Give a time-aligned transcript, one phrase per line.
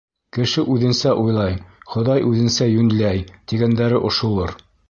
[0.35, 1.59] Кеше үҙенсә уйлай,
[1.93, 4.61] Хоҙай үҙенсә йүнләй, тигәндәре ошолор.